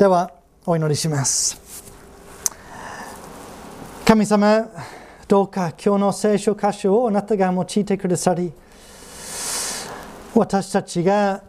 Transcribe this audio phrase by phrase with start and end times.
[0.00, 0.32] では
[0.64, 1.60] お祈りします。
[4.06, 4.66] 神様
[5.28, 8.50] どうか今日の聖書箇所をあなたが用いてくださり
[10.34, 11.42] 私たちが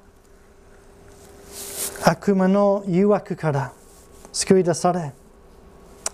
[2.03, 3.71] 悪魔の誘惑から
[4.33, 5.13] 救い出され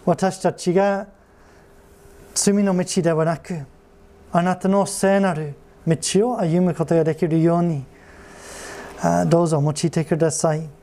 [0.06, 1.08] 私たちが
[2.36, 3.66] 罪の道ではなく
[4.32, 5.56] あなたの聖なる
[5.88, 5.98] 道
[6.34, 7.84] を歩むことができるように
[9.26, 10.77] どうぞ用いてください。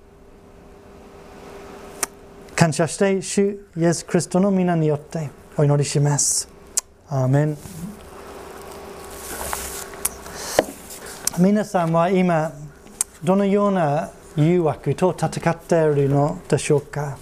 [2.65, 5.29] 感謝して主イエス・クリストの皆によって
[5.59, 6.49] お祈りします
[7.11, 7.59] アーメン
[11.39, 12.53] 皆さんは今
[13.23, 14.09] どのような
[14.39, 17.19] 誘惑と戦っているのでしょうか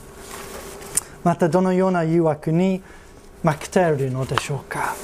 [1.24, 2.80] またどのような誘惑に
[3.42, 4.94] 負けているのでしょうか、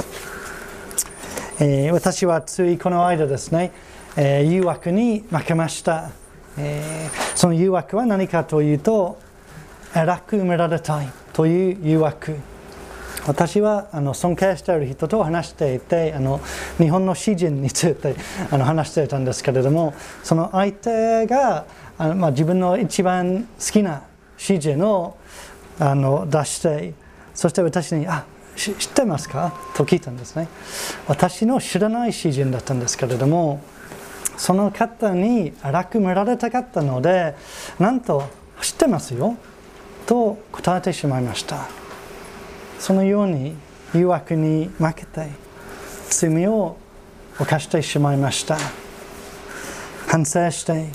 [1.58, 3.72] えー、私はついこの間ですね、
[4.16, 6.12] えー、誘惑に負けました、
[6.56, 9.26] えー、その誘惑は何かというと
[9.94, 12.36] 偉く埋められたいという誘惑。
[13.26, 16.40] 私はあの尊敬している人と話していてあの
[16.78, 18.16] 日本の詩人について
[18.50, 21.66] あの話していたんですけれどもその相手が
[21.98, 24.02] あの、まあ、自分の一番好きな
[24.38, 25.18] 詩人を
[25.78, 26.94] あの出して
[27.34, 28.24] そして私に「あ
[28.56, 30.48] 知ってますか?」と聞いたんですね。
[31.06, 33.60] 私の知らない詩人だったんですけれども
[34.36, 37.34] その方に楽められたかったので
[37.78, 38.24] なんと
[38.62, 39.36] 「知ってますよ」
[40.08, 41.68] と答えてしまいました。
[42.78, 43.54] そのように
[43.94, 45.28] 誘惑に負けて
[46.08, 46.78] 罪を
[47.38, 48.56] 犯してしまいました。
[50.06, 50.86] 反省して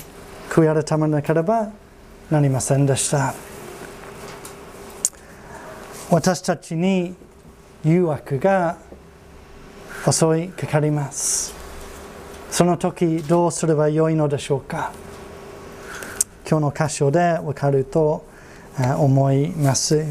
[0.50, 1.70] 悔い改めなければ
[2.28, 3.34] なりませんでした。
[6.10, 7.14] 私たちに
[7.84, 8.78] 誘惑が
[10.10, 11.54] 襲いかかります。
[12.50, 14.90] その時どうすればよいのでしょうか。
[16.48, 18.33] 今日の箇所でわかると
[18.98, 20.04] 思います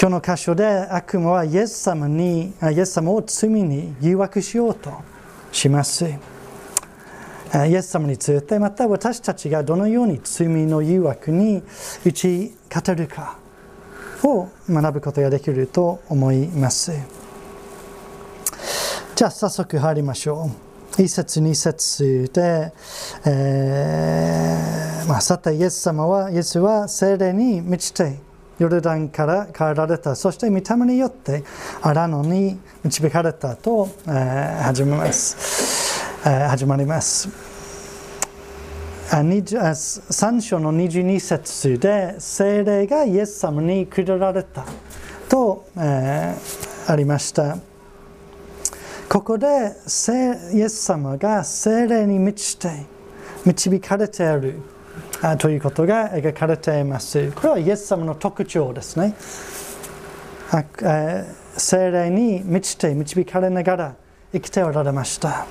[0.00, 4.90] 今日の箇所で悪魔はイエス様に、イエス様を罪に誘惑しようと
[5.52, 6.06] します。
[6.06, 11.62] イエス様について、また私たちがどのように罪の誘惑に
[12.06, 13.36] 打ち勝てるか
[14.24, 16.92] を学ぶことができると思います。
[19.14, 20.69] じゃあ早速入りましょう。
[20.98, 22.72] 一節二節で、
[23.24, 28.18] えーまあ、さてイエス様は、イエスは精霊に満ちて、
[28.58, 30.14] ヨルダンから帰られた。
[30.14, 31.42] そして御霊によって
[31.80, 37.28] 荒野に導かれたと、えー、始めます、えー、始まります。
[39.10, 44.64] 3章の22節で精霊がイエス様に下られた
[45.28, 47.69] と、えー、ありました。
[49.10, 49.48] ここで
[50.54, 52.86] イエス様が精霊に満ちて
[53.44, 54.60] 導かれている
[55.40, 57.32] ということが描かれています。
[57.32, 59.16] これはイエス様の特徴ですね。
[61.56, 63.96] 精霊に満ちて導かれながら
[64.32, 65.44] 生きておられました。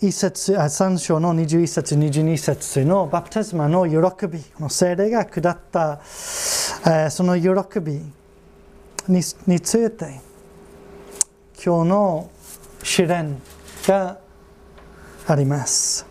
[0.00, 6.00] 1節3章の21節22節のバプテスマの喜びの精霊が下った
[7.10, 8.00] その喜び
[9.06, 9.22] に
[9.60, 10.22] ついて
[11.62, 12.30] 今日の
[12.82, 13.42] 試練
[13.86, 14.16] が
[15.26, 16.06] あります。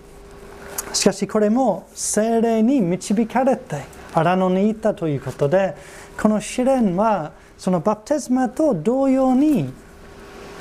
[0.94, 3.82] しかしこれも精霊に導かれて
[4.14, 5.76] 荒野に行ったということで
[6.16, 9.74] この試練はそのバプテスマと同様に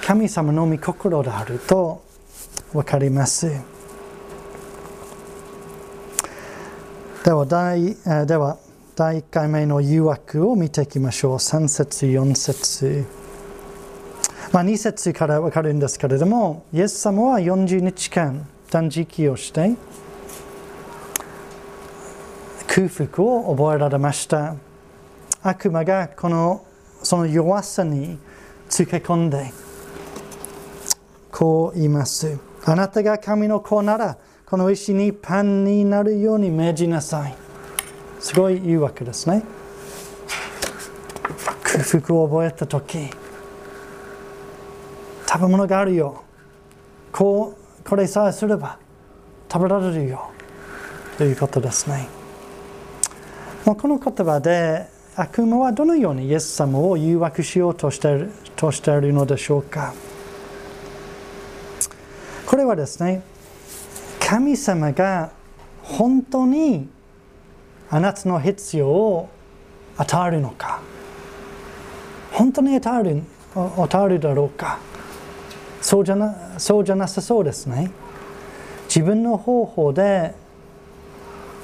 [0.00, 2.07] 神様の御心であると
[2.72, 3.50] 分かります
[7.24, 7.96] では第
[8.26, 8.58] では
[8.96, 13.18] 第1回目の誘惑を見ていきましょう3節4節
[14.52, 19.76] まあ、2節から分かるんですけれども、イエス様は40日間断食をして、
[22.66, 24.56] 空腹を覚えられました。
[25.42, 26.64] 悪魔がこの
[27.02, 28.18] その弱さに
[28.70, 29.52] つけ込んで、
[31.30, 32.47] こう言います。
[32.70, 37.34] あなたが神の子なら、この石にパンになるように命じなさい。
[38.20, 39.42] すごい言うわけですね。
[41.62, 42.98] 空腹を覚えたとき、
[45.30, 46.24] 食べ物があるよ
[47.12, 48.78] こうこれさえすれば
[49.52, 50.30] 食べられるよ
[51.18, 52.08] ということですね
[53.66, 54.86] もうこの言葉で
[55.16, 59.92] 悪魔はどのようにイエス様を誘惑しようとしているとしているのでしょうか
[62.48, 63.22] これはですね
[64.18, 65.32] 神様が
[65.82, 66.88] 本当に
[67.90, 69.28] あなたの必要を
[69.98, 70.80] 与えるのか
[72.32, 73.22] 本当に与える
[73.54, 74.78] 与えるだろうか。
[75.82, 77.90] そうじゃなそうじゃなさそうですね。
[78.88, 80.34] 自分の方法で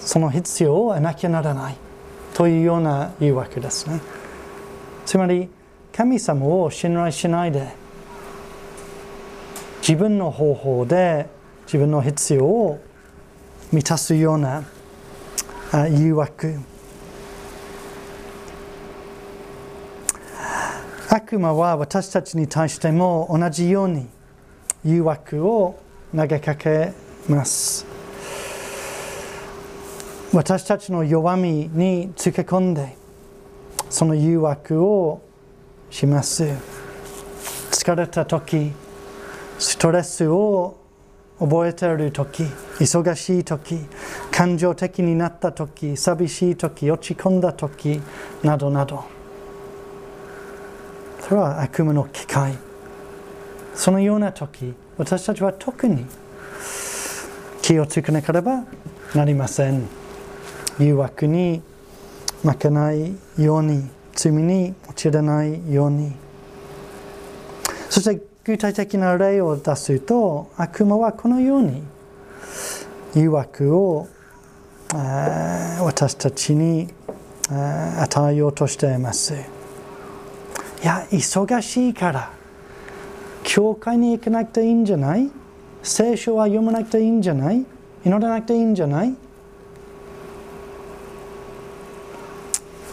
[0.00, 1.76] その必要を得なきゃならない。
[2.34, 4.00] というような誘惑ですね。
[5.06, 5.48] つまり
[5.94, 7.83] 神様を信頼しないで
[9.86, 11.28] 自分の方法で
[11.66, 12.82] 自分の必要を
[13.70, 14.64] 満たすような
[15.90, 16.58] 誘惑。
[21.10, 24.08] 悪魔は私たちに対しても同じように
[24.86, 25.78] 誘惑を
[26.16, 26.94] 投げかけ
[27.28, 27.84] ます。
[30.32, 32.96] 私たちの弱みにつけ込んで
[33.90, 35.20] その誘惑を
[35.90, 36.54] します。
[37.70, 38.72] 疲れた時
[39.58, 40.76] ストレスを
[41.38, 42.44] 覚えている時
[42.78, 43.78] 忙しい時
[44.30, 48.00] 感情的になった時寂しい時落ち込んだ時
[48.42, 49.04] などなど。
[51.20, 52.54] それは悪夢の機会。
[53.74, 56.06] そのような時私たちは特に
[57.62, 58.64] 気をつけなければ
[59.14, 59.88] なりません。
[60.78, 61.62] 誘惑に
[62.42, 66.12] 負けないように罪に陥らないように。
[67.88, 71.82] そして具体的な例を出すと悪魔はこのように
[73.14, 74.06] 誘惑を
[74.90, 76.88] 私たちに
[77.48, 79.34] 与えようとしています。
[79.34, 79.36] い
[80.86, 82.30] や忙しいから
[83.42, 85.30] 教会に行かなくていいんじゃない？
[85.82, 87.64] 聖書は読まなくていいんじゃない？
[88.04, 89.14] 祈らなくていいんじゃない？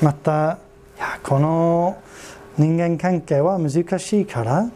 [0.01, 0.59] また
[0.98, 2.01] いやこの
[2.57, 4.71] 人間関係は難しいから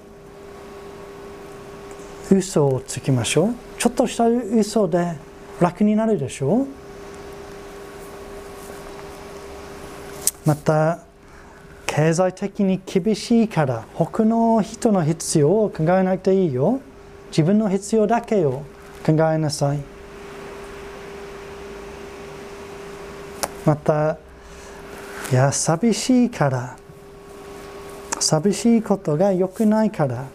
[2.32, 3.56] 嘘をつきましょう。
[3.78, 5.14] ちょっとした嘘で
[5.60, 6.68] 楽になるでしょう。
[10.46, 11.00] また
[11.86, 16.82] 経済的に厳しいから他の人の必要を考えなくていいよ。
[17.30, 18.64] 自分の必要だけを
[19.06, 19.80] 考えなさい。
[23.66, 24.18] また
[25.32, 26.78] いや寂しいから
[28.20, 30.26] 寂しいことが良くないから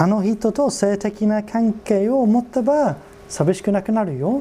[0.00, 2.96] あの人と性的な関係を持てば
[3.28, 4.40] 寂しくなくなるよ。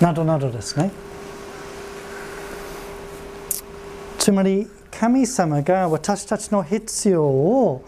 [0.00, 0.90] などなどですね。
[4.18, 7.84] つまり神様が私たちの必要を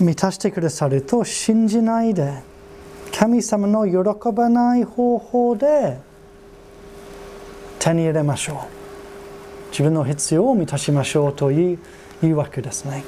[0.00, 2.42] 満たしてくださると信じないで
[3.14, 5.98] 神様の喜ばない方法で
[7.78, 8.56] 手に入れましょう。
[9.70, 11.78] 自分の必要を満たしましょうという
[12.22, 13.04] 誘惑ですね。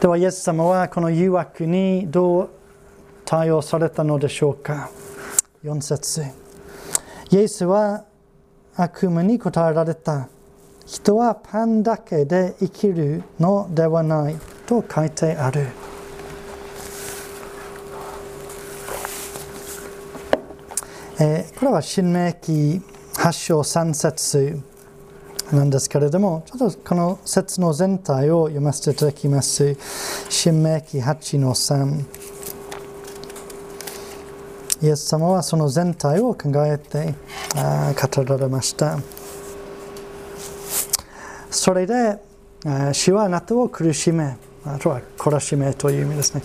[0.00, 2.50] ではイエス様はこの誘惑にどう
[3.24, 4.90] 対応されたのでしょうか
[5.64, 6.22] ？4節。
[7.30, 8.04] イエスは
[8.76, 10.28] 悪夢に答えられた
[10.84, 15.66] 人はパンだけで生きるのではないと書いてある。
[21.18, 22.82] えー、これは新明記
[23.14, 24.75] 8章3節。
[25.52, 29.76] なんですけれども、ちょっとこの説の全体を読ませていただきます。
[30.28, 32.04] 新明記8の3。
[34.82, 37.14] イエス様はその全体を考えて
[37.54, 38.98] 語られました。
[41.50, 42.18] それで、
[42.92, 46.42] 主はあなたを苦しめ、あとは懲らしめという意味ですね。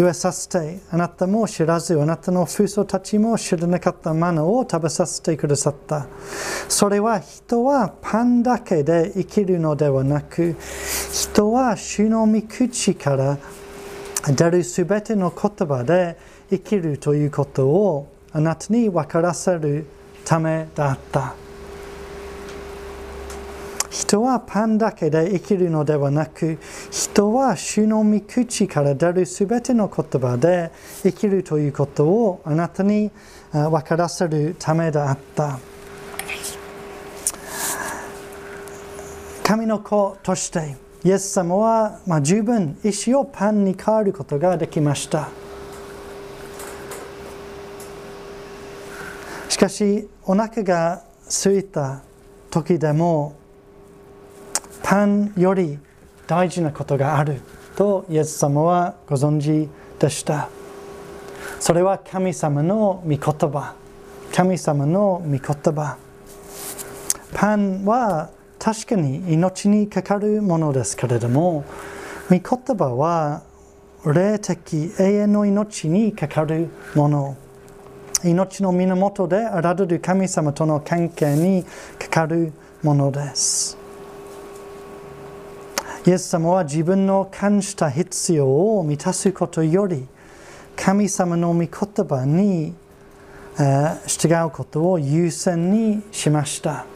[0.00, 6.06] 植えさせて、あなたも知らず、あなたの父祖たちも知らなかったものを食べさせてくださった。
[6.68, 10.54] それは人はパンだけで生きるのではなく、
[11.12, 13.38] 人は主の御口から
[14.28, 16.16] 出るすべての言葉で
[16.50, 19.86] 生きるということをあなたに分からせる
[20.24, 21.34] ためだった。
[23.90, 26.58] 人はパンだけで生きるのではなく、
[26.90, 30.70] 人は主の御口から出るすべての言葉で
[31.02, 33.10] 生きるということをあなたに
[33.50, 35.58] 分からせるためであった。
[39.42, 45.30] 神の子として、イエス様は、まあ、十分石をパンに変わることができました。
[49.48, 52.02] しかし、お腹が空いた
[52.50, 53.36] 時でも
[54.82, 55.78] パンより
[56.26, 57.40] 大事なことがある
[57.76, 59.68] とイエス様はご存知
[59.98, 60.48] でした。
[61.60, 63.74] それは神様の御言葉。
[64.34, 65.96] 神様の御言葉。
[67.34, 71.64] パンは確かに命にかかるものですけれども、
[72.30, 73.42] 御言葉は
[74.04, 77.36] 霊的永遠の命にかかるもの。
[78.24, 81.64] 命の源であられる神様との関係に
[81.98, 83.78] かかるものです
[86.06, 90.06] イエス様は自分の感じた必要を満たすことより
[90.76, 91.68] 神様の御言
[92.06, 92.74] 葉に
[94.06, 96.86] 従うことを優先にしました。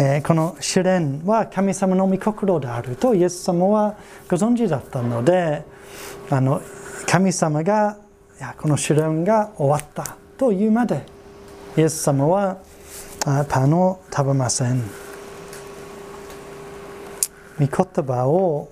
[0.00, 3.96] え、この試練は神様の御心であるとイエス様は
[4.30, 5.64] ご存知だったので
[6.30, 6.62] あの
[7.06, 7.98] 神様が
[8.38, 11.04] いやこの試練が終わったというまで
[11.76, 12.58] イエス様は
[13.48, 14.82] パンを食べません。
[17.58, 17.68] 御言
[18.04, 18.70] 葉を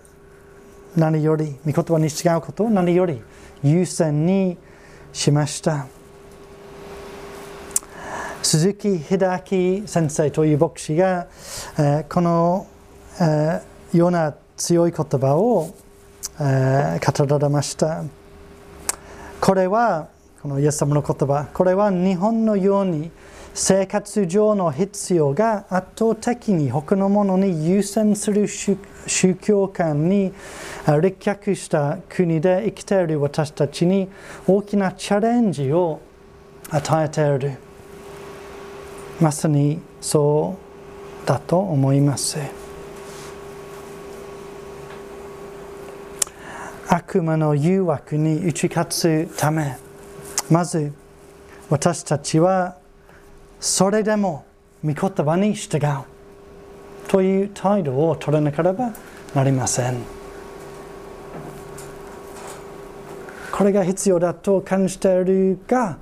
[0.97, 3.21] 何より御言葉に違うことを何より
[3.63, 4.57] 優先に
[5.13, 5.87] しました。
[8.43, 9.19] 鈴木秀
[9.81, 11.27] 明先生という牧師が、
[11.79, 12.67] え、この、
[13.21, 13.61] え、
[13.93, 15.75] ような強い言葉を、
[16.41, 18.05] え、語られました。
[19.41, 20.09] これは
[20.41, 23.11] このイエス様の言葉これは日本のように
[23.59, 28.77] 生活上の必要が圧倒的に他のものに優先する宗
[29.41, 30.35] 教観に
[30.87, 34.11] 立脚した国で生きている私たちに
[34.47, 36.03] 大きなチャレンジを
[36.69, 37.57] 与えている。
[39.23, 40.59] まさにそ
[41.25, 42.39] うだと思います
[46.89, 49.79] 悪魔の誘惑に打ち勝つため
[50.51, 50.93] まず
[51.71, 52.77] 私たちは
[53.61, 54.45] それでも
[54.85, 56.05] 御言葉に従う
[57.09, 58.93] という態度を取らなければ
[59.35, 59.97] なりません
[63.53, 65.99] これが必要だと感じているが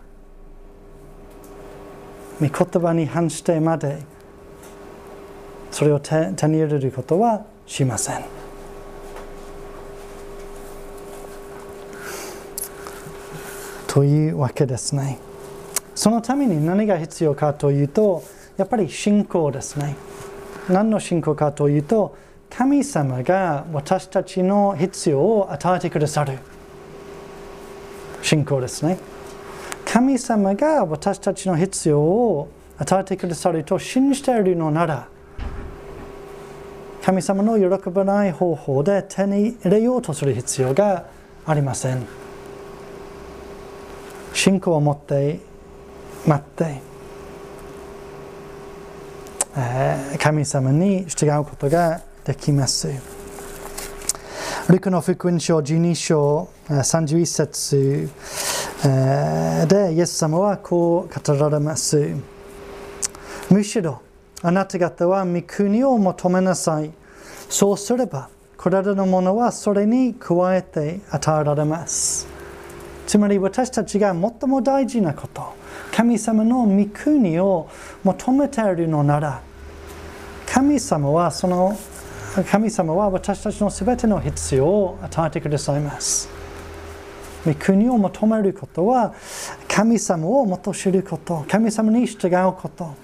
[2.41, 4.03] 御言葉に反してまで
[5.71, 8.25] それを手に入れることはしません。
[13.89, 15.19] というわけですね。
[16.05, 18.23] そのために何が必要かというと、
[18.59, 19.97] やっぱり信仰ですね。
[20.69, 22.15] 何の信仰かというと、
[22.51, 26.41] 神様が私たちの必要を与えてくださる
[28.21, 28.99] 信仰ですね。
[29.87, 35.09] 神様が私たちの必要を与えてくださると信じているのなら
[37.03, 41.07] 神様の喜ばない方法で手に入れようとする必要が
[41.47, 42.07] ありません
[44.35, 45.54] 信仰を持って
[46.27, 46.81] 待って、
[50.19, 52.89] 神様に従うことができます
[54.69, 58.09] ルクの福音書12章31節
[59.69, 62.15] で、イエス様はこう語られます。
[63.51, 64.01] むしろ、
[64.43, 66.91] あなた方は御国を求めなさい。
[67.51, 72.27] そうすれば、これらのものはそれに加えて与えられます。
[73.07, 75.53] つまり私たちが最も大事なこと、
[75.95, 77.71] 神様の御国を
[78.03, 79.41] 求めているのなら、
[80.45, 81.79] 神様はその
[82.51, 86.29] 神様は私たちのすべての必要を与えてくださいます。
[87.47, 89.15] 御国を求めることは
[89.69, 92.95] 神様をもっと知ること神様に従うこと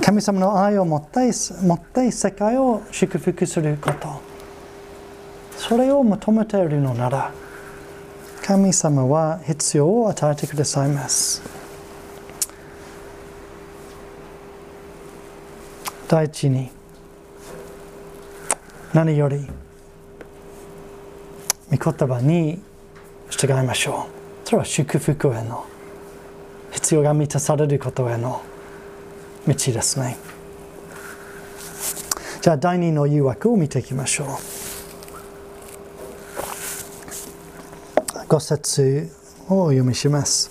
[0.00, 1.32] 神様の愛を持って
[1.62, 4.22] 持って世界を祝福すること
[5.56, 7.32] それを求めているのなら
[8.44, 11.42] 神様は必要を与えてくださいます。
[16.08, 16.70] 第一に
[18.92, 19.46] 何より
[21.70, 22.60] 御言葉に
[23.30, 24.08] 従いましょ
[24.44, 24.48] う。
[24.48, 25.64] それは祝福への
[26.72, 28.42] 必要が満たされることへの
[29.46, 30.18] 道ですね。
[32.40, 34.26] じゃあ第二の誘惑を見ていきましょう。
[38.32, 39.10] 5節
[39.50, 40.50] をお読みします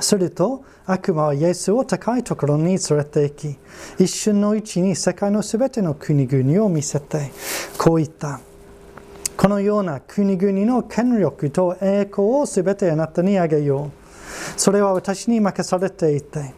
[0.00, 3.58] すると悪魔はイエスを高いところに連れて行き
[3.98, 7.30] 一瞬のうちに世界のすべての国々を見せて
[7.78, 8.40] こう言った
[9.34, 13.90] このような国々の権力と栄光をすべてあなたにあげよう。
[14.60, 16.52] それは私に任されていて、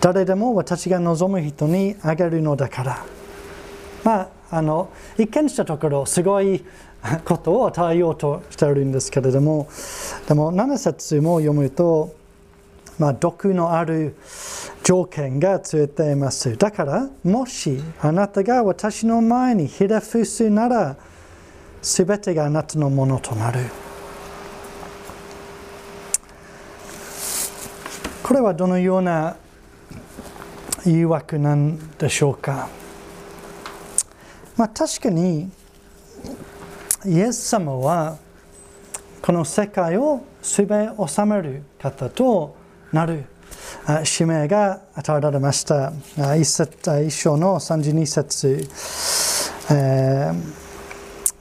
[0.00, 3.04] 誰でも私が望む人にあげるのだから。
[4.04, 6.64] まあ、あの一見したところ、すごい
[7.24, 9.68] ことを与えようとしているんですけれども、
[10.26, 12.14] でも7節も読むと、
[12.98, 14.16] まあ、毒のある
[14.82, 16.56] 条件がついています。
[16.56, 20.96] だから、もしあなたが私の前にひれ伏すなら、
[21.80, 23.60] すべてがあなたのものとなる。
[28.22, 29.36] これはどのような
[30.84, 32.68] 誘惑なんでしょうか。
[34.56, 35.50] まあ確かに
[37.08, 38.18] イエス様は
[39.22, 42.54] この世界をすべ収める方と
[42.92, 43.24] なる
[44.04, 45.92] 使命が与えられました。
[46.36, 48.68] 一節一章の32節、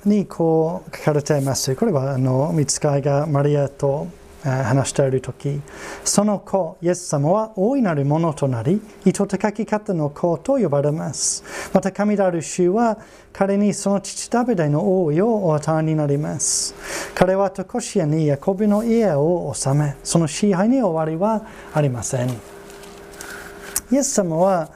[0.06, 1.76] にこう書かれています。
[1.76, 4.08] これはあの見つかいがマリアと
[4.44, 5.62] 話している時
[6.04, 11.44] その子イエス様は大いなるものとなり意図的書き方の子と呼ばれます。
[11.74, 12.98] また神である主は
[13.34, 16.76] 彼にその父ダビデの王位をお与えになります。
[17.16, 22.30] 彼はとこしえにヤコビの家を治めその支配に終わりはありません。
[22.30, 24.70] イエス様は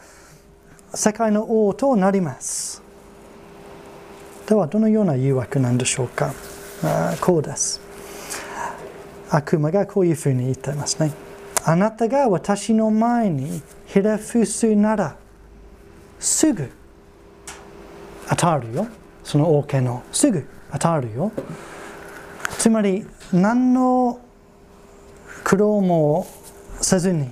[0.94, 2.82] 世界の王となります。
[4.48, 6.34] ではどのような誘惑なんでしょうか？
[7.22, 7.90] こうです。
[9.33, 11.11] 悪魔がこういうふうに言ってますね。
[11.63, 15.15] あなたが私の前にひれ伏すなら
[16.19, 16.69] すぐ
[18.29, 18.88] 当たるよ。
[19.23, 21.31] その王家のすぐ当たるよ。
[22.57, 24.19] つまり何の
[25.43, 26.27] 苦労も
[26.81, 27.29] せずに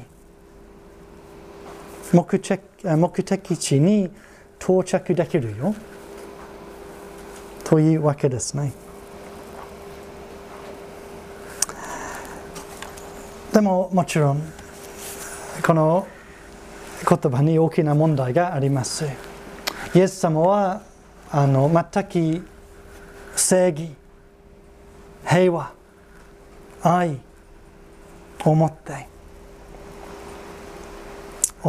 [2.14, 4.10] 目的目的地に
[4.60, 5.76] 到着できるよ。
[7.66, 8.72] というわけですね。
[13.54, 14.42] でももちろん
[15.66, 16.08] この
[17.08, 19.06] 言葉に大きな問題があります。
[19.96, 20.84] イエス様は
[21.32, 22.04] あの全
[22.40, 22.46] く
[23.36, 23.96] 正義
[25.26, 25.74] 平和
[26.82, 27.20] 愛
[28.46, 29.08] を持って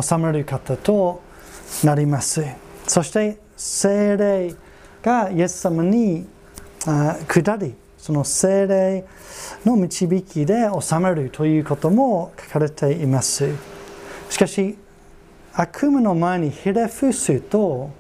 [0.01, 1.23] 収める方と
[1.83, 2.45] なります。
[2.87, 4.55] そして精霊
[5.03, 6.29] がイエス様に
[7.27, 9.05] 下りその精霊
[9.67, 13.51] の導きで収めるということも書かれています。
[14.31, 14.79] しかし、
[15.53, 17.91] 悪夢の前にひれ伏すと、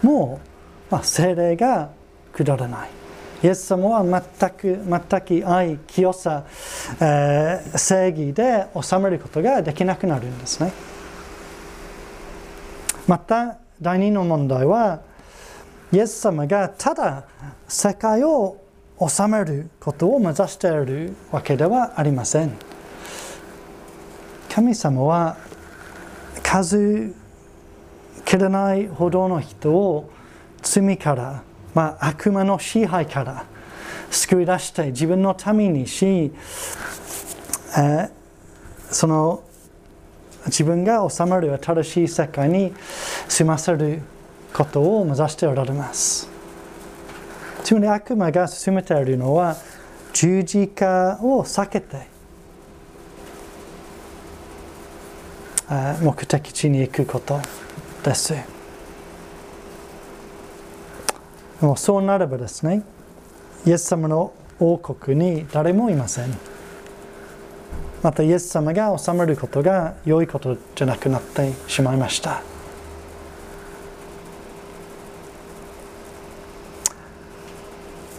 [0.00, 0.40] も
[0.88, 1.90] う、まあ、精霊が
[2.32, 2.90] 下らない。
[3.42, 6.44] イエス様は全く全く愛、清さ、
[7.00, 10.72] えー、正義で収めることができなくなるんですね。
[13.08, 15.00] また、第二の問題は、
[15.90, 17.24] イエス様がただ
[17.66, 18.61] 世界を
[19.08, 22.52] 収めることを目指しているわけではありません
[24.48, 25.36] 神様は
[26.42, 27.14] 数
[28.24, 30.10] 切れないほどの人を
[30.62, 31.42] 罪から、
[31.74, 33.46] まあ、悪魔の支配から
[34.10, 38.10] 救い出して自分のためにし、えー、
[38.90, 39.42] その
[40.46, 42.72] 自分が治める新しい世界に
[43.28, 44.02] 住ませる
[44.52, 46.31] ことを目指しておられます。
[47.62, 49.56] つまり悪魔が進めているのは
[50.12, 52.06] 十字架を避けて
[56.02, 57.40] 目的地に行くこと
[58.04, 58.34] です。
[61.60, 62.82] もうそうなればですね、
[63.64, 66.36] イエス様の王国に誰もいません。
[68.02, 72.42] またイエス様が治めることが良いことじゃなくなってしまいました。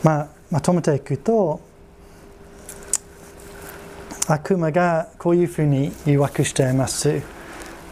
[0.03, 1.61] まあ、まとめていくと
[4.27, 7.21] 悪魔がこういうふうに誘惑しています。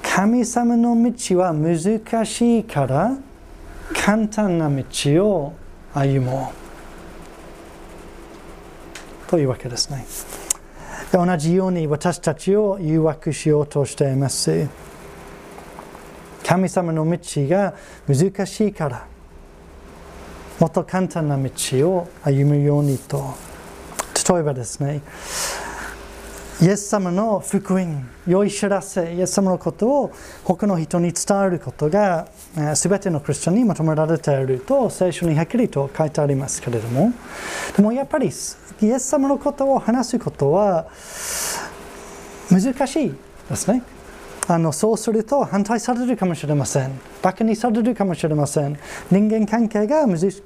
[0.03, 3.17] 神様の道は難しいから
[3.93, 4.83] 簡単な道
[5.25, 5.53] を
[5.93, 6.53] 歩も
[9.27, 9.29] う。
[9.29, 10.05] というわけですね。
[11.13, 14.67] 同じように私たちを誘惑しようとしています。
[16.45, 17.73] 神様の道が
[18.07, 19.07] 難しいから
[20.61, 21.49] もっと簡単な道
[21.89, 23.33] を歩むようにと
[24.31, 25.01] 例えばですね
[26.61, 32.27] イエス様の福音、良い知らせ、イエス様のことを他の人に伝えることが
[32.75, 37.11] 全てのクリスチャンに求められていると聖書にはっきりと書いてありますけれども、
[37.75, 40.85] でもやっぱりイエス様のことを話すことは
[42.51, 43.15] 難しい
[43.49, 43.81] ですね。
[44.51, 46.91] あのそうすると反対されるかもしれません。
[47.21, 48.77] バカにされるかもしれません。
[49.09, 50.41] 人間関係が難し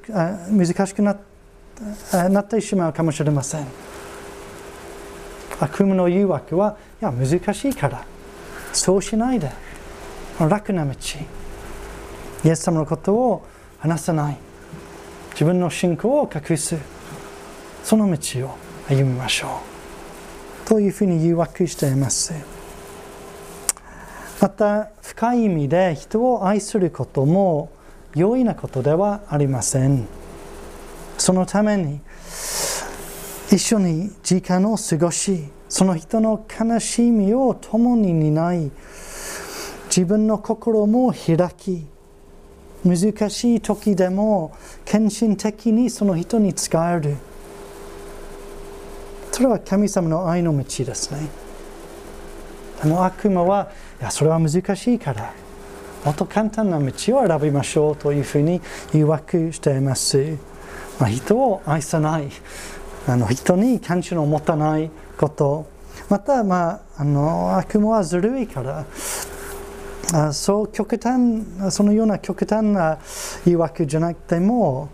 [0.93, 1.17] くな
[2.29, 3.65] なってしまうかもしれません。
[5.59, 8.05] 悪夢の誘惑はいや難しいから
[8.73, 9.49] そうしないで
[10.37, 10.91] 楽な道
[12.43, 13.47] イエス様のことを
[13.79, 14.37] 話さない
[15.31, 16.75] 自分の信仰を隠す
[17.83, 19.61] その道を歩みましょ
[20.65, 22.54] うというふうに誘惑しています。
[24.45, 27.71] また深い意味で人を愛することも
[28.13, 30.05] 容易なことではありません。
[31.17, 31.99] そのために
[33.51, 38.71] 一緒に時間を過ごしその人の悲しみを共に担い
[39.87, 41.87] 自分の心も開き
[42.85, 44.55] 難しい時でも
[44.85, 47.17] 献身的にその人に使える。
[49.31, 51.45] それは神様の愛の道ですね。
[52.83, 53.71] でも悪魔は
[54.05, 55.33] やそれは難しいから
[56.05, 56.85] もっと簡単な道
[57.17, 58.61] を選びましょうというふうに
[58.93, 60.37] 誘惑しています、
[60.99, 62.29] まあ、人を愛さない
[63.07, 65.67] あの人に関心を持たないこと。
[66.09, 68.85] また、まあ、あの悪魔はずるいから
[70.13, 72.99] あそう極端そのような極端な
[73.45, 74.89] 誘惑じゃなくても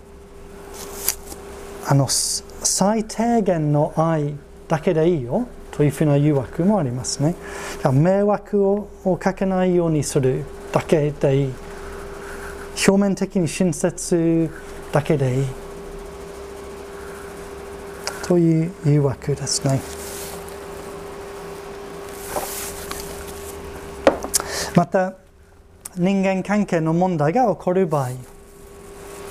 [1.86, 4.36] あの最低限の愛
[4.67, 5.47] だけでいいよ。
[5.72, 7.36] というふうな誘惑もありますね。
[7.92, 11.54] 迷惑ををかけないようにするだけでいい。
[12.88, 14.50] 表面的に親切
[14.92, 15.46] だけでいい。
[18.24, 20.02] という誘惑ですね。
[24.76, 25.16] また
[25.98, 28.12] 人間関係の問題が起こる場合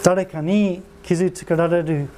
[0.02, 2.08] 誰かに傷つけられる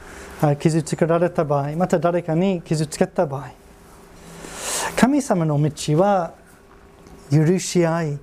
[0.59, 3.62] 傷つけられた場合また誰かに傷つけた場合
[5.03, 6.33] 神様の道は
[7.29, 8.19] 許し合い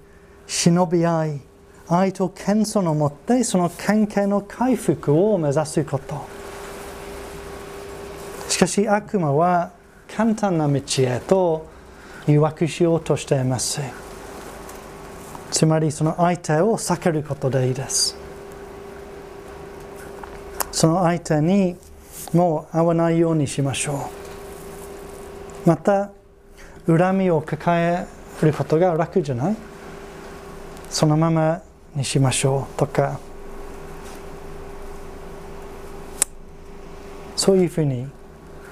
[0.47, 1.41] 忍び合い
[1.89, 6.25] 愛と謙遜を持ってその関係の回復を目指すこと。
[8.47, 9.73] しかし悪魔は
[10.07, 11.67] 簡単な道へと
[12.25, 13.81] 誘惑しようとしています。
[15.51, 18.15] つまりその相手を避けることでいいです。
[20.71, 21.75] その相手に
[22.33, 24.09] もう会わないようにしましょ
[25.65, 25.67] う。
[25.67, 26.11] また
[26.97, 28.07] 恨みを抱
[28.41, 29.55] えることが楽じゃない？
[30.89, 31.61] そのまま
[31.95, 33.19] にしましょうとか。
[37.35, 38.07] そういうふうに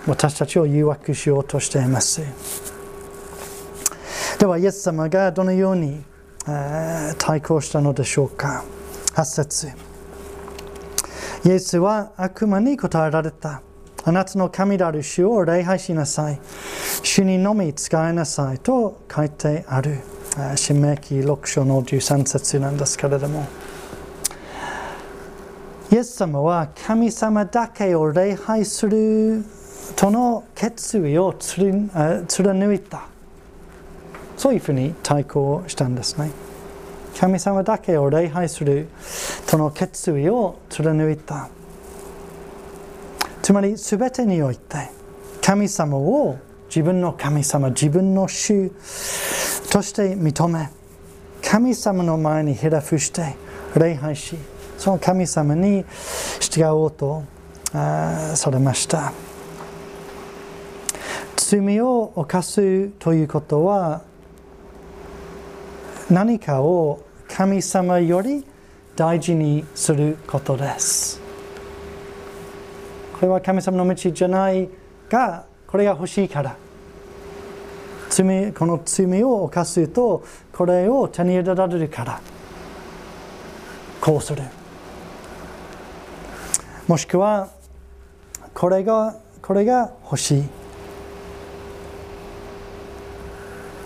[0.07, 2.21] 私たちを誘惑しようとしています。
[4.39, 6.03] ではイエス様がどのように
[7.17, 8.65] 対抗したのでしょうか
[9.13, 9.67] ？8節。
[11.45, 13.61] イエスは悪魔に答えられた。
[14.07, 16.39] あなたの神である主を礼拝しなさい
[17.03, 19.99] 主にのみ使いなさいと書いてある
[20.55, 23.45] 新明記6章の13節なんですけれども
[25.91, 29.43] イエス様は神様だけを礼拝する
[29.97, 33.09] との決意を貫いた
[34.37, 36.31] そういうふうに対抗したんですね。
[37.19, 38.87] 神様だけを礼拝する
[39.47, 41.49] との決意を貫いた。
[43.47, 44.89] つまり全てにおいて
[45.41, 48.69] 神様を自分の神様、自分の主
[49.71, 50.69] として認め、
[51.41, 53.37] 神様の前にひれ伏して
[53.73, 54.35] 礼拝し、
[54.77, 55.85] その神様に
[56.41, 57.23] 従おうと
[57.71, 59.13] されました。
[61.37, 64.01] 罪を犯すということは
[66.09, 68.43] 何かを神様より
[68.97, 71.26] 大事にすることです。
[73.19, 74.69] これは神様の道じゃない
[75.09, 76.55] が、これが欲しいから。
[78.09, 82.21] 罪この罪を犯すと、これを手に入れられるから。
[83.99, 84.43] こうする。
[86.87, 87.49] もしくは、
[88.53, 90.43] これが、これが欲しい。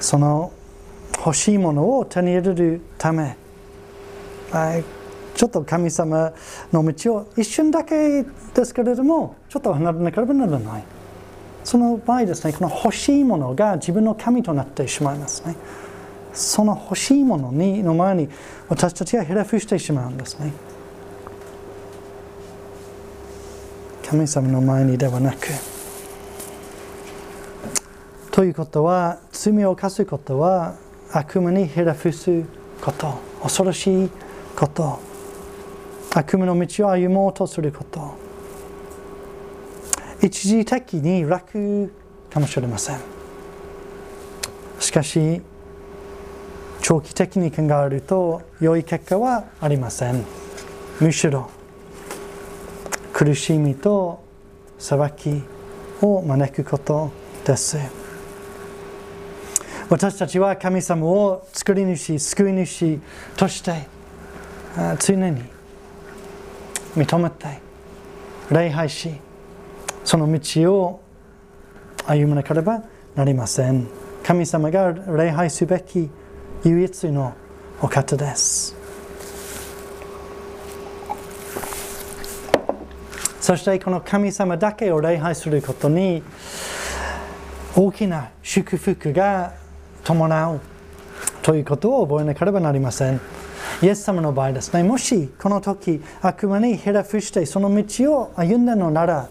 [0.01, 0.51] その
[1.25, 3.37] 欲しいものを手に入れるため
[5.35, 6.33] ちょっと神様
[6.71, 10.83] の道を一瞬だけですけれどもちょっと離れなければならない。
[11.63, 15.55] その場合ですねこの欲しいものが自分の神となってしまいますね。
[16.33, 18.29] その欲しいものにの前に
[18.69, 20.53] 私たちはひれ伏してしまうんですね。
[24.07, 25.47] 神様の前にではなく
[28.31, 30.75] ということは罪を犯すことは
[31.11, 32.43] 悪魔にひれ伏す
[32.81, 34.09] こと恐ろしい
[34.57, 35.10] こと。
[36.13, 38.15] 悪魔の道を歩もうとすること。
[40.21, 41.91] 一時的に楽
[42.29, 42.99] かもしれません。
[44.79, 45.41] しかし
[46.81, 50.23] 長期的に考えると良い結果はありません。
[50.99, 51.49] むしろ
[53.13, 54.23] 苦しみと
[54.77, 55.41] 裁き
[56.01, 57.11] を招くこと
[57.45, 57.77] です。
[59.89, 62.99] 私たちは神様を作り主、救い主
[63.35, 63.87] として
[64.99, 65.43] 常に
[66.95, 67.59] 認めて
[68.51, 69.11] 礼拝し
[70.03, 71.01] その道を
[72.05, 72.83] 歩まなければ
[73.15, 73.87] なりません。
[74.23, 76.09] 神様が礼拝すべき
[76.63, 77.33] 唯一の
[77.81, 78.75] お方です。
[83.39, 86.21] そしてこの神様だけを礼拝することに
[87.75, 89.53] 大きな祝福が
[90.03, 90.61] 伴う
[91.41, 93.40] ということを覚えなければなりません。
[93.81, 99.29] イエス様の場合ですね、もしこの時悪魔にひれ伏してその道を歩んだのなら、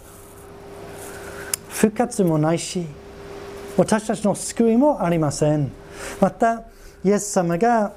[1.69, 2.87] 復活もないし、
[3.77, 5.71] 私たちの救いもありません。
[6.21, 6.65] また
[7.05, 7.93] イエス様が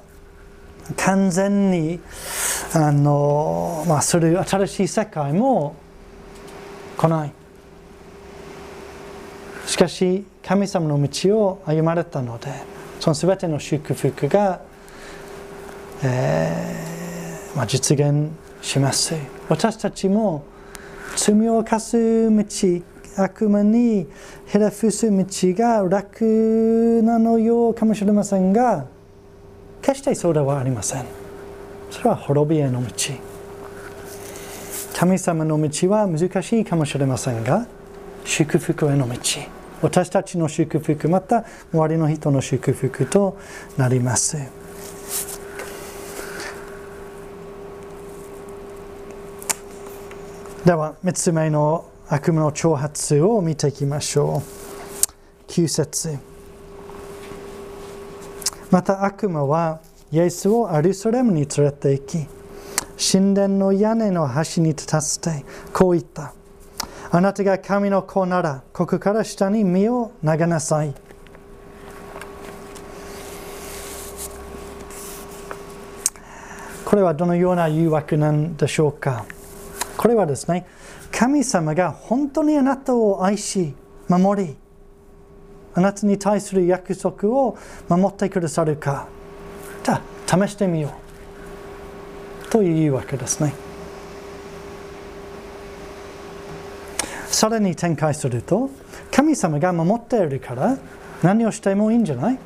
[0.96, 2.00] 完全に
[2.74, 5.76] あの、まあ、する新しい世界も
[6.96, 7.32] 来ない
[9.66, 12.52] しかし神様の道を歩まれたので
[13.00, 14.60] その全ての祝福が、
[16.04, 19.14] えーまあ、実現します。
[19.48, 20.44] 私たちも
[21.16, 22.44] 罪を犯す道
[23.16, 24.08] 悪魔に
[24.46, 28.86] ひれ伏す道が楽なのようかもしれませんが
[29.82, 31.04] 決してそうではありません。
[31.90, 32.92] それは滅びへの道。
[34.96, 37.66] 神様の道は難しいかもしれませんが
[38.24, 39.16] 祝福への道。
[39.82, 43.36] 私たちの祝福また周りの人の祝福と
[43.76, 44.63] なります。
[50.64, 54.42] では3つ目の悪夢の挑発を見ていきましょ
[55.46, 55.50] う。
[55.50, 56.18] 9節。
[58.70, 62.26] また悪魔はイエスをアルサレムに連れて行き
[63.12, 66.32] 神殿の屋根の端に立たせてこう言った。
[67.10, 70.94] あなたが神の子ならここから下に身を投げなさい。
[76.86, 79.26] これはどのような誘惑なんでしょうか。
[80.04, 80.66] これはですね
[81.10, 83.72] 神様が本当にあなたを愛し
[84.06, 84.54] 守り
[85.72, 87.56] あなたに対する約束を
[87.88, 89.08] 守ってくださるか。
[89.82, 90.92] じゃあ試してみよ
[92.46, 93.54] うというわけですね。
[97.28, 98.68] さらに展開すると
[99.10, 100.76] 神様が守っているから
[101.22, 102.38] 何をしてもいいんじゃない？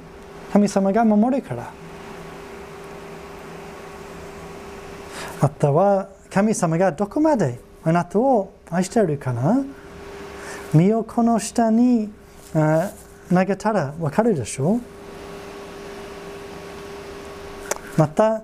[0.53, 1.73] 神様が守るから。
[5.43, 9.65] または神様がどこまであなたを愛しているかな？
[10.75, 12.11] 身をこの下に
[12.53, 14.81] 投げたらわかるでしょう？
[17.97, 18.43] また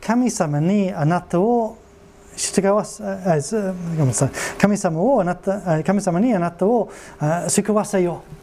[0.00, 1.76] 神様にあなたを
[2.36, 3.02] 従わせ
[4.58, 6.90] 神様をあなた神様にあなたを
[7.48, 8.41] 救わせよう。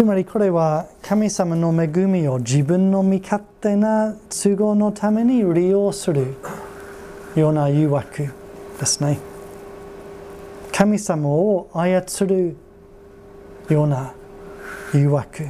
[0.00, 6.36] つまりこれは神様の恵みを自分の身勝手な都合のために利用する
[7.36, 8.32] ような誘惑
[8.78, 9.18] ですね。
[10.72, 12.56] 神様を操る
[13.68, 14.14] ような
[14.94, 15.48] 誘惑。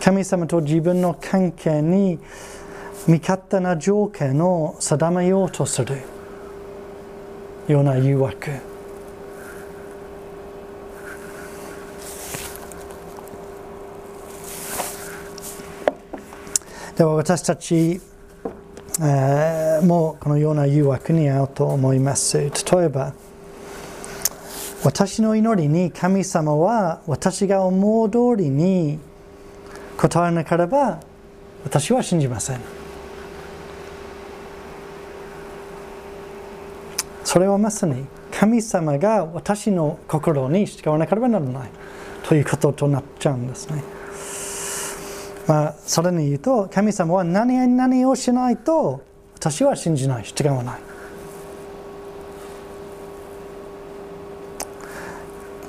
[0.00, 2.20] 神様と自分の関係に
[3.08, 5.98] 味方な条件を定めようとする
[7.66, 8.77] ような誘惑。
[16.98, 18.00] では私たち、
[19.00, 22.38] えー、もこのような誘惑に遭うと思います。
[22.38, 22.50] 例
[22.86, 23.14] えば、
[24.82, 28.98] 私の祈りに神様は私が思う通りに
[29.96, 30.98] 答えなければ
[31.62, 32.60] 私は信じません。
[37.22, 41.70] それはまさに神様が私の心に従わなければならない
[42.24, 43.97] ということとなっちゃうんですね。
[45.48, 49.02] まあ、それに言うと神様は何々をしないと
[49.34, 50.24] 私は信じない。
[50.24, 50.80] 従わない。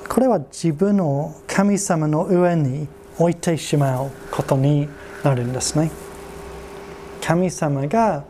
[0.09, 2.87] これは自分を神様の上に
[3.17, 4.89] 置いてしまうことに
[5.23, 5.91] なるんですね。
[7.21, 8.25] 神様が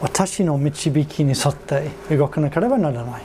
[0.00, 3.22] 私の導きに沿って動かなければならない。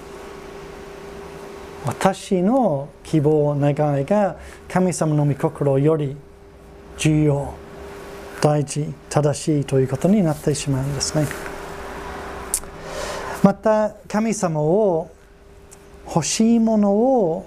[1.85, 4.37] 私の希望願いが
[4.69, 6.15] 神様の御心より
[6.97, 7.53] 重要
[8.41, 11.27] 大事正しいということになってしまうんですね。
[13.43, 15.09] また神様を
[16.07, 17.45] 欲しいものを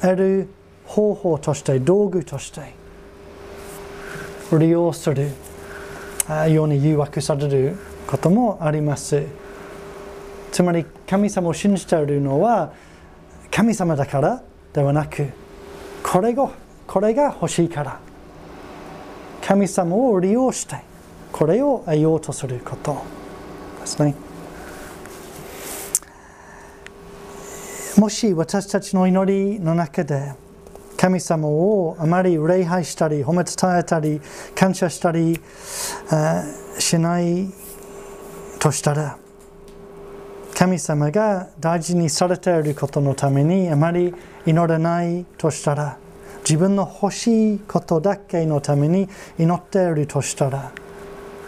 [0.00, 0.48] 得る
[0.86, 2.74] 方法として道具として
[4.58, 5.30] 利用する
[6.50, 9.24] ように誘惑されることもあります。
[10.50, 12.72] つまり神様を信じているのは
[13.50, 15.28] 神様だからではなく
[16.02, 16.50] これが
[16.86, 18.11] これが欲しいから。
[19.42, 20.76] 神様を利用して
[21.32, 23.22] これを得ようとすること。
[23.82, 24.14] ですね。
[27.98, 30.32] もし私たちの祈りの中で
[30.96, 34.20] 神様をあまり礼拝したり褒め伝えたり
[34.54, 35.38] 感謝したり
[36.78, 37.52] しない
[38.58, 39.18] としたら
[40.54, 44.14] 神様が大事にされていることのためにあまり
[44.46, 45.98] 祈れないとしたら
[46.42, 50.72] 自分の欲しいことだけのために祈っているとしたら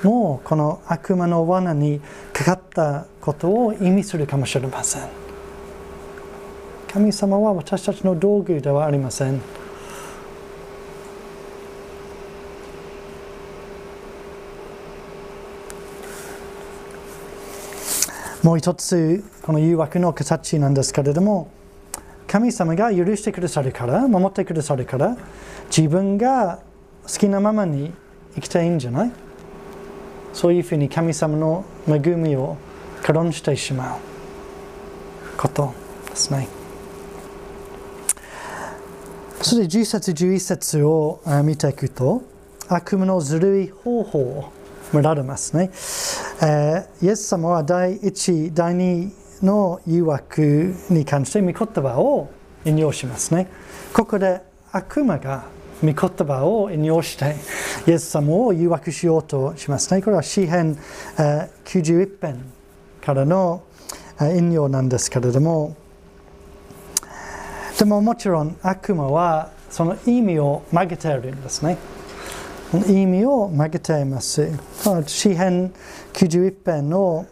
[0.02, 2.00] もうこの悪魔の罠に
[2.32, 5.24] かかったことを意味するかもしれません
[6.92, 9.40] 神様は私たちの道具ではありません。
[18.44, 21.48] もう一つこの誘惑の形なんですけれども
[22.34, 25.16] 神様が許してくださるから守ってくださるから
[25.68, 26.58] 自分が
[27.04, 27.92] 好きなままに
[28.34, 29.12] 生きていんじゃない？
[30.32, 32.56] そういうふうに神様の恵みを
[33.04, 34.00] 軽んしてしまう
[35.38, 35.72] こと
[36.10, 36.48] ですね。
[39.40, 42.22] それで10節11節を見ていくと
[42.66, 44.52] 悪夢のずるい方法を
[44.92, 45.70] 見られますね。
[46.42, 52.30] えー、イエス様は第1、第2の誘惑に関して御言葉を
[52.64, 53.48] 引用しますね。
[53.92, 54.40] ここで
[54.72, 55.44] 悪魔が
[55.82, 57.36] 御言葉を引用して
[57.86, 60.02] イエス様を誘惑しようとしますね。
[60.02, 60.78] これは詩編
[61.16, 62.52] 91編
[63.02, 63.62] からの
[64.20, 65.76] 引用なんですけれども
[67.78, 71.76] でももちろん悪魔はその意味を曲げているんですね。
[72.88, 74.48] 意味を曲げています。
[75.06, 75.72] 詩編
[76.12, 77.26] 91編の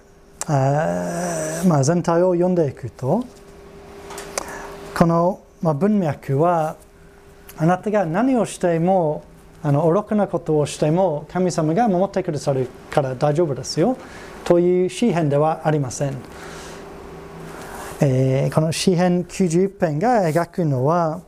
[0.49, 3.25] まあ、全体を読んでいくと
[4.95, 6.77] この、まあ、文脈は
[7.57, 9.25] あなたが何をしても
[9.63, 13.97] あの愚かなことをしても神様が守ってくださるから大丈夫ですよ。
[14.45, 16.17] という詩篇ではありません、
[18.01, 21.21] えー、この詩篇91編が描くのは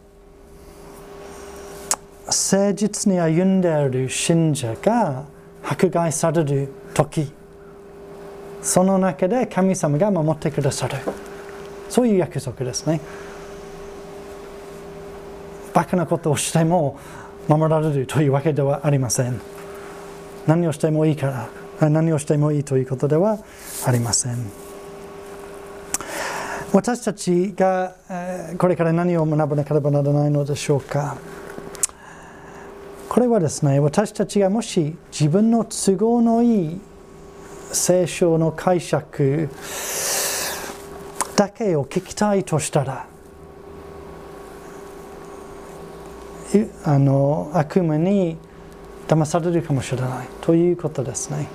[2.27, 5.25] 誠実に歩んでいる信者が
[5.63, 7.44] 迫害される時。
[8.65, 10.97] その中で神様が守ってくださる。
[11.91, 13.01] そういう約束ですね。
[15.75, 16.99] バカなことをしても
[17.47, 19.39] 守られるというわけではありません。
[20.47, 21.49] 何をしてもいいか
[21.81, 23.39] ら何をしてもいいということでは
[23.87, 24.51] ありません。
[26.73, 27.95] 私たちが
[28.59, 31.17] これから何を学ばなければならないのでしょうか。
[33.11, 36.81] これはですね私たちがもし自分の都合のいい
[37.75, 39.49] 聖書の解釈
[41.37, 43.07] だけを聞きたいとしたら
[46.85, 48.39] あの悪魔に
[49.09, 51.49] 騙されるかもしれないということですね。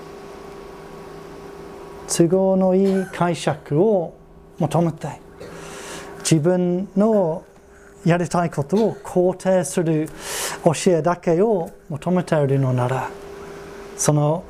[2.07, 4.15] 都合のいい解釈を
[4.57, 5.21] 求めて
[6.19, 7.43] 自分の
[8.03, 10.09] やりたいことを肯定する
[10.63, 13.09] 教えだけを求めているのなら
[13.95, 14.43] その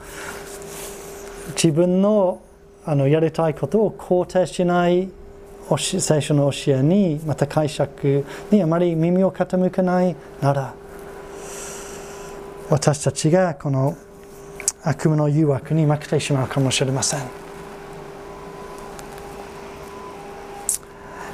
[1.50, 2.42] 自分の
[2.86, 5.10] あのやりたいことを肯定しない
[5.78, 10.74] 聖書の教えにまた解釈にあまり耳を傾けないなら
[12.70, 13.96] 私たちがこの
[14.82, 17.20] 悪夢の誘惑に負けてしまうかもしれません。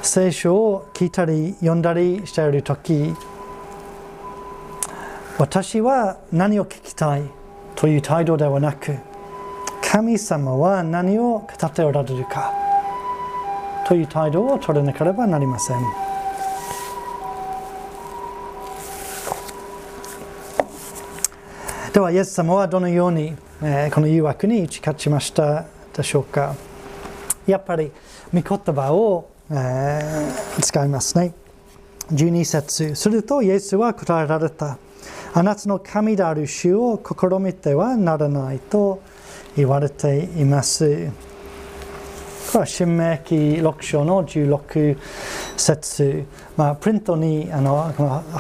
[0.02, 3.14] 聖書を聞いたり読んだりしている時
[5.38, 7.24] 私は何を聞きたい
[7.76, 8.98] という態度ではなく
[9.92, 12.52] 神様は何を語っておられるか
[13.88, 15.78] という態度を取らなければなりません。
[21.94, 26.56] では、イエス様はどのように、え、この誘惑に打ち勝ちましたでしょうか。
[27.48, 27.92] やっぱり、
[28.34, 31.34] 御言葉を、えー、使いますね。
[32.12, 34.78] 12節すると、イエスは答えられた。
[35.34, 39.02] あなたの神である主を試みてはならないと
[39.56, 41.10] 言われています。
[42.48, 44.98] これは新明記6章の16
[45.58, 47.94] 節、まあ、プリントにあの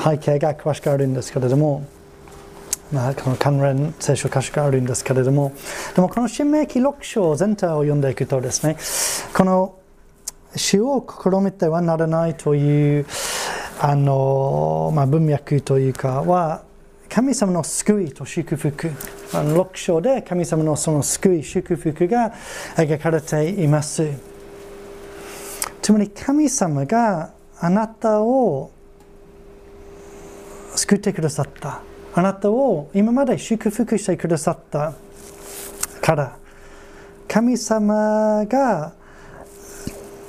[0.03, 1.85] 背景が詳しくあるんですけれども、
[2.91, 5.53] まあ、この関連聖書箇所があるんですけれども、
[5.95, 8.77] でもこの新明記6章全体を読んでいくとですね、
[9.35, 9.75] この
[10.55, 13.05] 死を試みてはならないという
[13.79, 16.63] あの、まあ、文脈というかは、
[17.15, 18.91] 神様の救いと祝福、
[19.31, 22.33] あの6章で神様のその救い、祝福が
[22.75, 24.05] 描かれています。
[25.81, 28.69] つまり神様があなたを
[30.75, 31.79] 救ってくださった。
[32.13, 34.93] あなたを今まで祝福してくださった
[36.01, 36.37] から、
[37.29, 38.91] 神様が、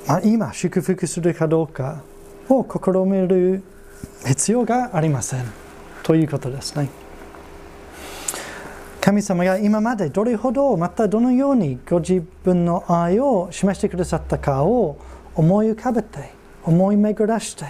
[0.07, 2.01] ま、今祝福するかどうか
[2.47, 3.61] を試みる
[4.25, 5.66] 必要がありません。
[6.07, 6.87] ということですね。
[9.01, 14.97] 神様が今までどれほどまたどのようにご自分の愛を示してくださったかを
[15.35, 16.31] 思い浮かべて
[16.63, 17.65] 思い巡らして、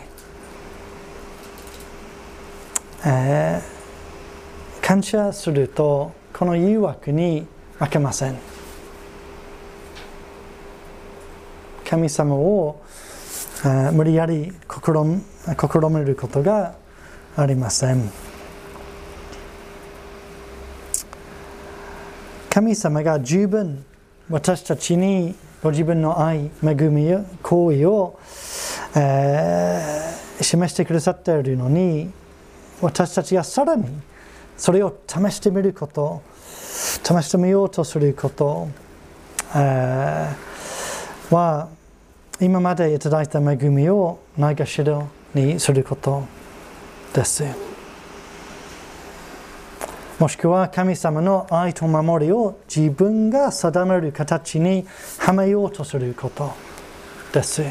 [3.08, 7.48] えー、感謝するとこの誘惑に
[7.80, 8.38] 負けません
[11.90, 12.84] 神様を
[13.94, 14.92] 無理やり試
[15.90, 16.76] めることが
[17.36, 18.27] ありません
[22.58, 23.86] 神様が十分
[24.32, 27.08] 私たちにご自分の愛、恵み、
[27.44, 28.20] 行為を、
[28.96, 32.12] えー、示してくださっているのに
[32.82, 33.86] 私たちがさらに
[34.58, 36.24] それを試してみること
[37.04, 38.70] 試してみようとすること、
[39.56, 41.70] えー、は
[42.42, 46.26] 今までいただいた恵みをないがしろにすること
[47.14, 47.67] です。
[50.20, 54.86] もしくは神様の愛と守りを自分が定める形に
[55.20, 56.54] はめようとすること
[57.32, 57.62] です。
[57.62, 57.66] い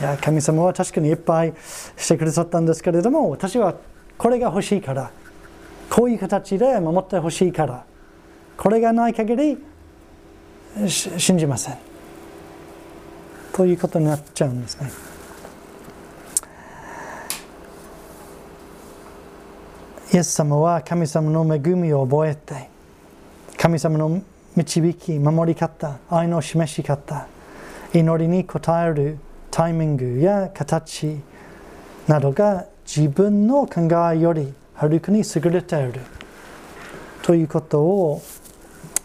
[0.00, 1.54] や神様は確かにいっぱい
[1.96, 3.74] してくださったんですけれども私は
[4.18, 5.10] これが欲しいから
[5.88, 7.84] こういう形で守ってほしいから
[8.56, 9.58] これがない限り
[10.86, 11.78] 信じません
[13.52, 14.90] ということになっちゃうんですね
[20.14, 22.68] イエス様は神様の恵みを覚えて
[23.56, 24.22] 神様の
[24.54, 27.26] 導き守り方愛の示し方
[27.92, 29.18] 祈りに応える
[29.50, 31.18] タイミングや形
[32.06, 36.00] などが自分の考えよりはるかに優れている
[37.22, 38.22] ということを、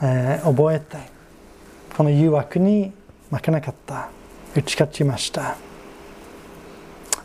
[0.03, 0.97] えー、覚えて
[1.97, 2.91] この誘惑に
[3.31, 4.11] 負けなかった
[4.55, 5.57] 打ち勝ちました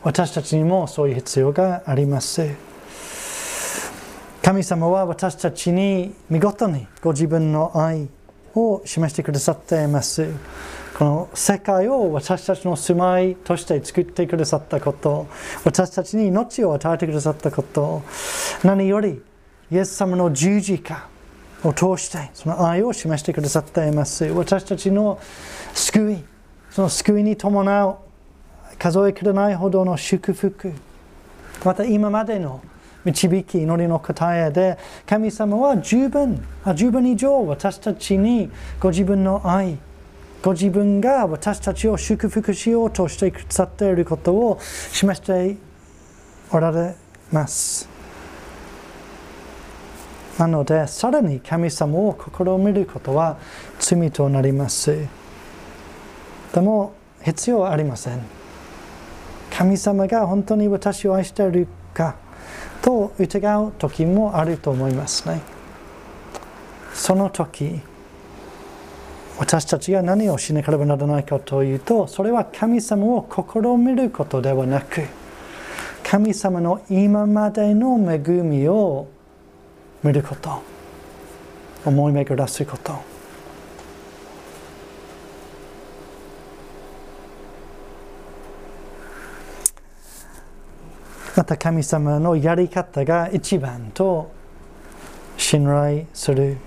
[0.02, 2.73] 私たちにもそういう必要があります
[4.44, 8.08] 神様は私たちに見事にご自分の愛
[8.54, 10.34] を示してくださっています。
[10.98, 15.26] この世界を私たちの住まいとして作ってくださったこと
[15.64, 18.02] 私たちに命を与えてくださったこと
[18.62, 19.22] 何より
[19.72, 21.08] イエス様の十字架
[21.64, 24.26] を通してその愛を示してくださっています。
[24.26, 25.18] 私たちの
[25.72, 26.24] 救い
[26.70, 27.96] その救いに伴う
[28.78, 30.70] 数えきれないほどの祝福
[31.64, 32.60] また今までの
[33.04, 36.44] 導き祈りの答えで神様は十分
[36.74, 38.50] 十分以上私たちに
[38.80, 39.78] ご自分の愛
[40.44, 44.58] ご自分が私たちを祝福しようとしてくださっていることを
[44.92, 45.56] 示して
[46.50, 46.94] おられ
[47.32, 47.88] ます。
[50.38, 53.38] なので、さらに神様を試みることは
[53.78, 55.06] 罪となります。
[56.52, 56.92] でも、
[57.22, 58.20] 必要はありません。
[59.50, 61.68] 神様が本当に私を愛している
[62.84, 65.40] と疑う時もあると思いますね。
[66.92, 67.80] その時、
[69.38, 75.02] 私たちが何をしなければならないかというとそれは神様を試みることではなく
[76.04, 79.08] 神様の今までの恵みを
[80.04, 80.62] 見ること
[81.84, 83.13] 思い巡らすこと
[91.36, 94.30] また神様のやり方が一番と
[95.36, 96.58] 信頼する。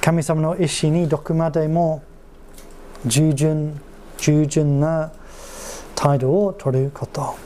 [0.00, 2.02] 神様の意志にどこまでも
[3.06, 3.80] 従順
[4.16, 5.12] 従順な
[5.94, 7.36] 態度を取ること。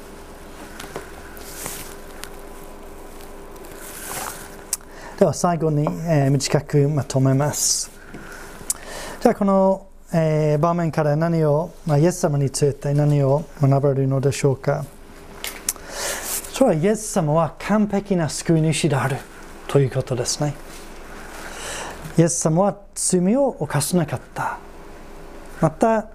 [5.19, 7.91] では最後に、えー、短くまとめます。
[9.21, 14.85] じゃあこの、えー、場面から何を、まあ、イエス様について何を学べるのでしょうか。
[16.55, 19.17] それはイエス様は完璧な救い主である
[19.67, 20.55] ということですね。
[22.17, 24.59] イエス様は罪を犯さなかった。
[25.61, 26.11] また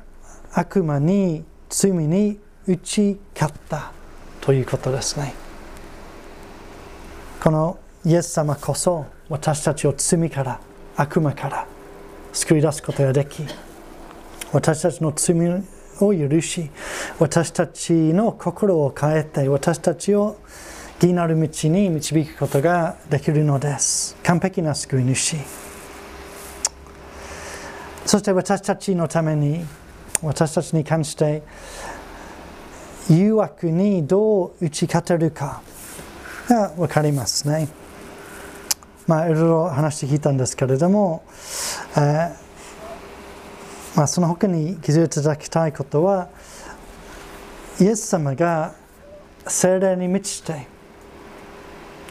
[0.53, 3.91] 悪魔に罪に打ち勝った
[4.39, 5.33] ということですね。
[7.43, 10.61] このイエス様こそ私たちを罪から
[10.95, 11.67] 悪魔から
[12.31, 13.43] 救い出すことができ
[14.53, 15.35] 私たちの罪
[16.05, 16.69] を許し
[17.19, 20.37] 私たちの心を変えて私たちを
[21.01, 25.37] 義なる道に導くことができるのです完璧な救い主
[28.05, 29.65] そして私たちのために
[30.21, 31.43] 私たちに関して
[33.09, 35.61] 誘惑にどう打ち勝てるか
[36.47, 37.69] が分かりますね。
[39.07, 41.23] まあいろいろ話して聞いたんですけれども、
[41.95, 42.33] えー、
[43.99, 46.29] まあ、その他に気づいていただきたいことは
[47.81, 48.73] イエス様が
[49.45, 50.67] 精霊に満ちて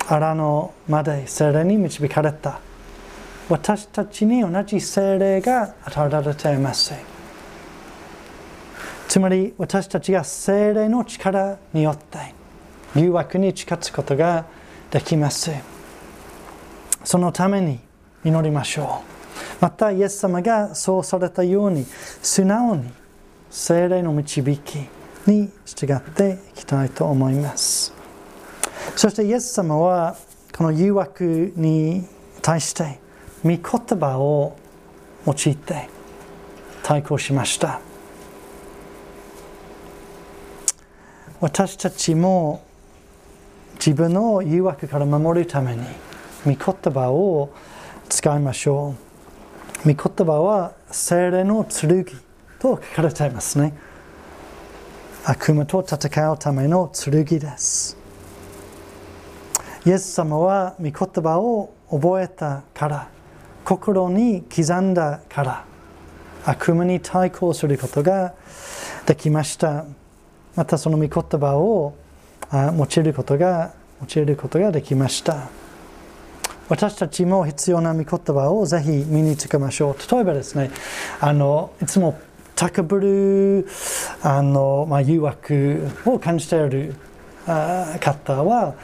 [0.07, 2.61] 荒野まで精霊に導かれた。
[3.49, 6.93] 私たちに同じ精霊が与えられています。
[9.09, 12.18] つまり私たちが精霊の力によって
[12.97, 14.45] 誘惑に近づくことが
[14.91, 15.51] できます。
[17.03, 17.80] そのために
[18.26, 19.17] 祈りましょう。
[19.61, 21.84] またイエス様がそうされたように
[22.22, 22.91] 素直に
[23.51, 24.76] 精霊の導き
[25.26, 27.93] に従っていきたいと思います
[28.97, 30.16] そしてイエス様は
[30.57, 32.07] この誘惑に
[32.43, 32.99] 対して
[33.45, 34.57] 御言葉を
[35.26, 35.89] 用いて
[36.82, 37.80] 対抗しました
[41.41, 42.64] 私たちも
[43.74, 45.82] 自分の誘惑から守るために
[46.45, 47.51] 御言葉を
[48.09, 49.07] 使いましょう
[49.85, 52.05] 御言葉は精霊の剣
[52.59, 53.74] と書かれていますね。
[55.24, 57.97] 悪魔と戦うための剣です。
[59.87, 63.09] イエス様は御言葉を覚えたから
[63.64, 65.64] 心に刻んだから
[66.45, 68.35] 悪魔に対抗することが
[69.07, 69.85] できました。
[70.57, 71.95] またその御言葉を
[72.53, 73.72] 用いることが
[74.14, 75.49] 用いることができました。
[76.68, 80.12] 私たちも必要な御言葉をぜひ身につけましょう。
[80.14, 80.70] 例えばですね
[81.20, 82.18] あのいつも
[82.54, 83.68] 高ぶる
[84.22, 86.94] あの、まあ、誘惑を感じている
[87.46, 88.74] 方は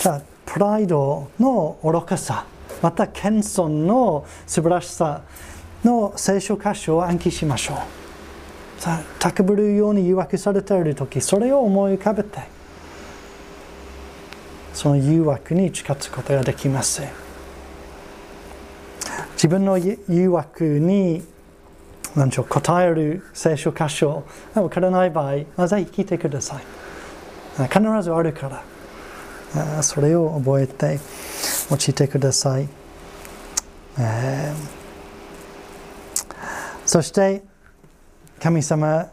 [0.00, 2.46] じゃプライドの愚かさ
[2.82, 5.22] また謙遜の素晴らしさ
[5.84, 7.78] の聖書箇所を暗記しましょう。
[8.80, 12.40] さあ高ぶるように誘惑されている時それを思い浮かべて
[14.72, 17.25] その誘惑に近づくことができます。
[19.36, 21.22] 自分の誘惑に
[22.16, 24.24] 何でしょう答える聖書箇所
[24.54, 26.64] わからない場合、まぜひ聞いてください。
[27.68, 28.62] 必ずあるから。
[29.82, 30.98] それを覚えて
[31.70, 32.68] 用いてください、
[36.84, 37.42] そして
[38.38, 39.08] 神様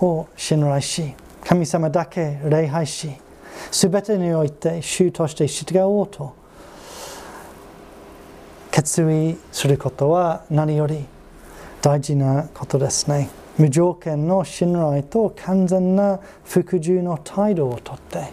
[0.00, 3.12] を信頼し神様だけ礼拝し
[3.70, 6.36] すべてにおいて主として従おうと
[8.78, 11.04] 決意することは何より
[11.82, 13.28] 大事なことですね。
[13.58, 18.32] 無条件の信頼と完全な服従の態度をとって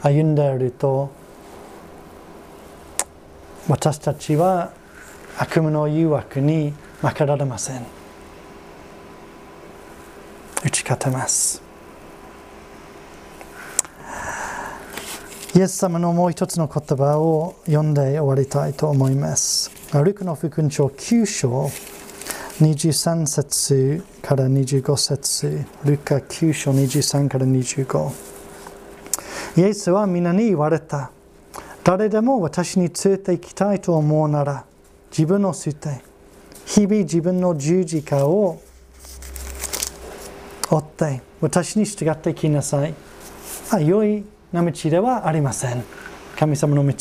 [0.00, 1.10] 歩んでいると
[3.66, 4.70] 私たちは
[5.36, 7.82] 悪夢の誘惑に負けられません。
[10.64, 11.71] 打ち勝てます。
[15.54, 19.70] イエス様のもう一つの言葉を読んで終わりたいと思います。
[20.02, 21.70] ルクの福音書9章
[22.58, 25.66] 23節から25節。
[25.84, 28.12] ルカ9章23から25
[29.58, 31.10] イエスは皆に言われた。
[31.84, 34.64] 誰でも私に連れて行きたいと思うなら
[35.10, 36.00] 自分を捨て
[36.64, 38.62] 日々自分の十字架を
[40.70, 42.94] 追って私に従ってきなさい。
[43.70, 45.84] あ良いな道ではありません。
[46.36, 46.94] 神様の道。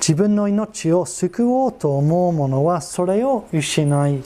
[0.00, 4.22] 自分の命を救おうと思う者はそれを失い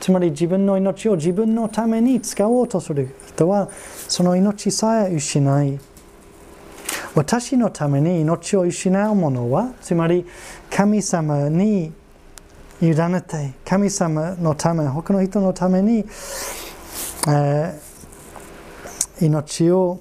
[0.00, 3.70] つまり自分の命を自分のために使おうとする人は
[4.08, 5.78] その命さえ失い。
[7.14, 10.26] 私のために命を失う者はつまり
[10.68, 11.92] 神様に
[12.82, 16.04] 委ねて神様のため他の人のために、
[17.28, 20.00] えー、命を、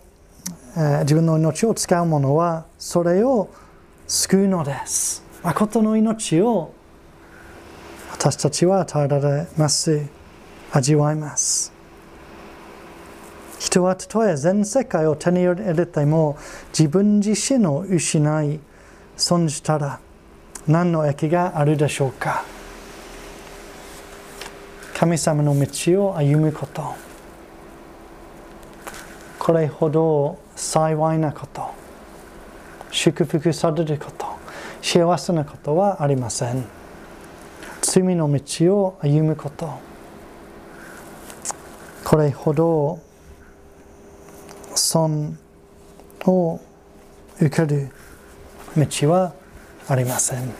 [0.76, 3.49] 自分の命を使う者はそれを
[4.07, 5.24] 救うのです。
[5.43, 6.74] 誠の命を
[8.11, 10.01] 私たちは与えられます
[10.71, 11.71] 味わいます。
[13.59, 16.38] 人はたとえ全世界を手に入れても
[16.78, 18.59] 自分自身を失い
[19.15, 19.99] 損じたら
[20.67, 22.43] 何の益があるでしょうか。
[24.95, 26.95] 神様の道を歩むこと。
[29.38, 31.71] これほど幸いなこと。
[32.91, 34.27] 祝福されること。
[34.81, 36.65] 幸せなことはありません。
[37.81, 39.79] 罪の道を歩むこと。
[42.03, 42.99] これほど
[44.75, 45.37] 損
[46.25, 46.59] を
[47.39, 47.89] 受ける
[48.77, 49.33] 道は
[49.87, 50.53] ありません。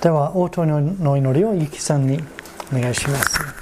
[0.00, 2.22] では応答の祈りをゆきさんに
[2.72, 3.55] お願いします。